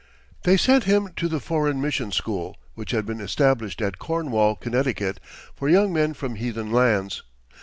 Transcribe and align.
They 0.45 0.57
sent 0.57 0.85
him 0.85 1.09
to 1.17 1.27
the 1.27 1.39
Foreign 1.39 1.79
Mission 1.79 2.11
School 2.11 2.57
which 2.73 2.89
had 2.89 3.05
been 3.05 3.21
established 3.21 3.83
at 3.83 3.99
Cornwall, 3.99 4.55
Connecticut, 4.55 5.19
for 5.55 5.69
young 5.69 5.93
men 5.93 6.15
from 6.15 6.37
heathen 6.37 6.71
lands. 6.71 7.21